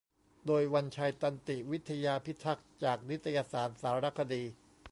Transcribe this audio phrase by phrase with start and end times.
[0.45, 4.43] โดย วันชัย ตันติวิทยาพิทักษ์ จากนิตยสาร สารคดี